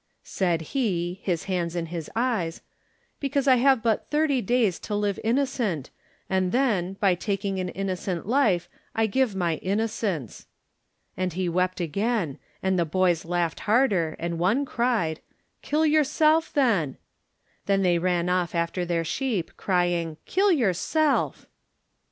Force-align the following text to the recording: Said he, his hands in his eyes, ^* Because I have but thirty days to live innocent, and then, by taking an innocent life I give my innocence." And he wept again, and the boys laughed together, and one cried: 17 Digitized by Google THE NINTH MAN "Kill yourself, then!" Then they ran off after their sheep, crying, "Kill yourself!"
Said 0.23 0.61
he, 0.73 1.19
his 1.21 1.43
hands 1.43 1.75
in 1.75 1.85
his 1.85 2.09
eyes, 2.15 2.57
^* 2.59 2.61
Because 3.19 3.47
I 3.47 3.57
have 3.57 3.83
but 3.83 4.09
thirty 4.09 4.41
days 4.41 4.79
to 4.79 4.95
live 4.95 5.19
innocent, 5.23 5.91
and 6.27 6.51
then, 6.51 6.93
by 6.93 7.13
taking 7.13 7.59
an 7.59 7.69
innocent 7.69 8.25
life 8.25 8.67
I 8.95 9.05
give 9.05 9.35
my 9.35 9.57
innocence." 9.57 10.47
And 11.15 11.33
he 11.33 11.47
wept 11.47 11.79
again, 11.79 12.39
and 12.63 12.79
the 12.79 12.83
boys 12.83 13.25
laughed 13.25 13.59
together, 13.59 14.15
and 14.17 14.39
one 14.39 14.65
cried: 14.65 15.17
17 15.17 15.21
Digitized 15.21 15.21
by 15.21 15.37
Google 15.37 15.51
THE 15.51 15.51
NINTH 15.51 15.61
MAN 15.61 15.69
"Kill 15.69 15.85
yourself, 15.85 16.53
then!" 16.87 16.97
Then 17.67 17.81
they 17.83 17.99
ran 17.99 18.27
off 18.29 18.55
after 18.55 18.83
their 18.83 19.03
sheep, 19.03 19.55
crying, 19.55 20.17
"Kill 20.25 20.51
yourself!" 20.51 21.45